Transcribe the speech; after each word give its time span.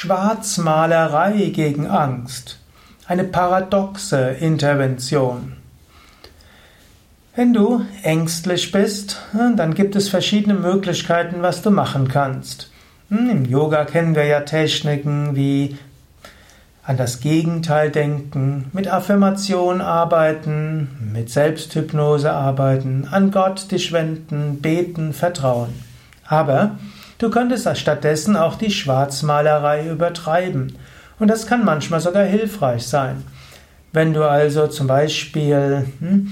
Schwarzmalerei 0.00 1.50
gegen 1.52 1.88
Angst. 1.88 2.60
Eine 3.08 3.24
paradoxe 3.24 4.28
Intervention. 4.38 5.54
Wenn 7.34 7.52
du 7.52 7.84
ängstlich 8.04 8.70
bist, 8.70 9.20
dann 9.32 9.74
gibt 9.74 9.96
es 9.96 10.08
verschiedene 10.08 10.54
Möglichkeiten, 10.54 11.42
was 11.42 11.62
du 11.62 11.72
machen 11.72 12.06
kannst. 12.06 12.70
Im 13.10 13.44
Yoga 13.44 13.84
kennen 13.86 14.14
wir 14.14 14.24
ja 14.24 14.42
Techniken 14.42 15.34
wie 15.34 15.76
an 16.84 16.96
das 16.96 17.18
Gegenteil 17.18 17.90
denken, 17.90 18.70
mit 18.72 18.86
Affirmation 18.86 19.80
arbeiten, 19.80 21.10
mit 21.12 21.28
Selbsthypnose 21.28 22.30
arbeiten, 22.30 23.08
an 23.10 23.32
Gott 23.32 23.72
dich 23.72 23.90
wenden, 23.90 24.62
beten, 24.62 25.12
vertrauen. 25.12 25.74
Aber 26.24 26.78
Du 27.18 27.30
könntest 27.30 27.68
stattdessen 27.76 28.36
auch 28.36 28.54
die 28.54 28.70
Schwarzmalerei 28.70 29.88
übertreiben. 29.88 30.78
Und 31.18 31.28
das 31.28 31.48
kann 31.48 31.64
manchmal 31.64 32.00
sogar 32.00 32.24
hilfreich 32.24 32.86
sein. 32.86 33.24
Wenn 33.92 34.14
du 34.14 34.22
also 34.22 34.68
zum 34.68 34.86
Beispiel 34.86 35.86
hm, 35.98 36.30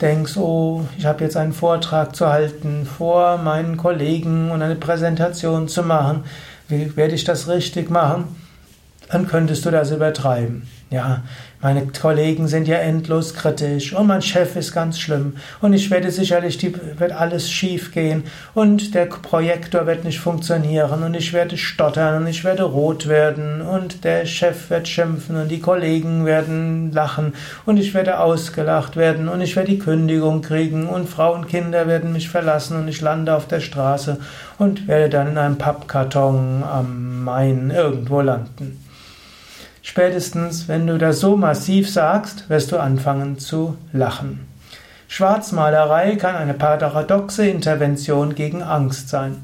denkst, 0.00 0.36
oh, 0.36 0.84
ich 0.98 1.06
habe 1.06 1.24
jetzt 1.24 1.38
einen 1.38 1.54
Vortrag 1.54 2.14
zu 2.14 2.28
halten 2.28 2.84
vor 2.84 3.38
meinen 3.38 3.78
Kollegen 3.78 4.50
und 4.50 4.60
eine 4.60 4.76
Präsentation 4.76 5.68
zu 5.68 5.82
machen, 5.82 6.24
wie 6.68 6.94
werde 6.96 7.14
ich 7.14 7.24
das 7.24 7.48
richtig 7.48 7.88
machen? 7.90 8.36
Dann 9.10 9.26
könntest 9.26 9.64
du 9.64 9.70
das 9.70 9.90
übertreiben. 9.90 10.68
Ja, 10.88 11.22
meine 11.60 11.88
Kollegen 11.88 12.46
sind 12.46 12.68
ja 12.68 12.76
endlos 12.76 13.34
kritisch 13.34 13.92
und 13.92 14.06
mein 14.06 14.22
Chef 14.22 14.54
ist 14.54 14.72
ganz 14.72 15.00
schlimm 15.00 15.34
und 15.60 15.72
ich 15.72 15.90
werde 15.90 16.12
sicherlich, 16.12 16.58
die, 16.58 16.72
wird 16.96 17.10
alles 17.10 17.50
schief 17.50 17.90
gehen 17.90 18.22
und 18.54 18.94
der 18.94 19.06
Projektor 19.06 19.84
wird 19.86 20.04
nicht 20.04 20.20
funktionieren 20.20 21.02
und 21.02 21.14
ich 21.14 21.32
werde 21.32 21.56
stottern 21.56 22.22
und 22.22 22.28
ich 22.28 22.44
werde 22.44 22.62
rot 22.62 23.08
werden 23.08 23.62
und 23.62 24.04
der 24.04 24.26
Chef 24.26 24.70
wird 24.70 24.86
schimpfen 24.86 25.34
und 25.34 25.48
die 25.48 25.58
Kollegen 25.58 26.24
werden 26.24 26.92
lachen 26.92 27.34
und 27.64 27.78
ich 27.78 27.92
werde 27.92 28.20
ausgelacht 28.20 28.94
werden 28.94 29.28
und 29.28 29.40
ich 29.40 29.56
werde 29.56 29.72
die 29.72 29.80
Kündigung 29.80 30.40
kriegen 30.40 30.86
und 30.86 31.08
Frau 31.08 31.34
und 31.34 31.48
Kinder 31.48 31.88
werden 31.88 32.12
mich 32.12 32.28
verlassen 32.28 32.76
und 32.76 32.86
ich 32.86 33.00
lande 33.00 33.34
auf 33.34 33.48
der 33.48 33.60
Straße 33.60 34.18
und 34.58 34.86
werde 34.86 35.08
dann 35.08 35.32
in 35.32 35.38
einem 35.38 35.58
Pappkarton 35.58 36.62
am 36.62 37.24
Main 37.24 37.72
irgendwo 37.74 38.20
landen. 38.20 38.85
Spätestens, 39.88 40.66
wenn 40.66 40.84
du 40.88 40.98
das 40.98 41.20
so 41.20 41.36
massiv 41.36 41.88
sagst, 41.88 42.50
wirst 42.50 42.72
du 42.72 42.76
anfangen 42.76 43.38
zu 43.38 43.78
lachen. 43.92 44.48
Schwarzmalerei 45.06 46.16
kann 46.16 46.34
eine 46.34 46.54
paradoxe 46.54 47.46
Intervention 47.46 48.34
gegen 48.34 48.64
Angst 48.64 49.08
sein. 49.08 49.36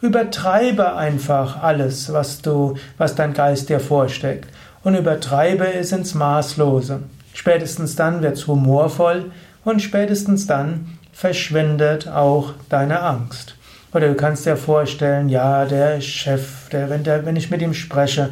Übertreibe 0.00 0.94
einfach 0.94 1.64
alles, 1.64 2.12
was 2.12 2.42
du, 2.42 2.76
was 2.96 3.16
dein 3.16 3.34
Geist 3.34 3.70
dir 3.70 3.80
vorsteckt 3.80 4.48
und 4.84 4.94
übertreibe 4.94 5.74
es 5.74 5.90
ins 5.90 6.14
Maßlose. 6.14 7.00
Spätestens 7.34 7.96
dann 7.96 8.22
wird's 8.22 8.46
humorvoll 8.46 9.32
und 9.64 9.82
spätestens 9.82 10.46
dann 10.46 10.96
verschwindet 11.12 12.06
auch 12.06 12.52
deine 12.68 13.02
Angst. 13.02 13.56
Oder 13.92 14.06
du 14.06 14.14
kannst 14.14 14.46
dir 14.46 14.56
vorstellen, 14.56 15.28
ja, 15.28 15.64
der 15.64 16.00
Chef, 16.00 16.68
der, 16.68 16.88
wenn, 16.88 17.02
der, 17.02 17.26
wenn 17.26 17.34
ich 17.34 17.50
mit 17.50 17.62
ihm 17.62 17.74
spreche, 17.74 18.30